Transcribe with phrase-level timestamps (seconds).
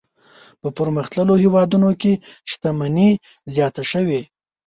[0.61, 2.13] په پرمختللو هېوادونو کې
[2.51, 3.09] شتمني
[3.53, 4.21] زیاته شوې.